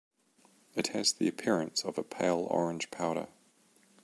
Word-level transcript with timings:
It 0.73 0.87
has 0.93 1.13
the 1.13 1.27
appearance 1.27 1.85
of 1.85 1.99
a 1.99 2.03
pale 2.03 2.47
orange 2.49 2.89
powder. 2.89 3.27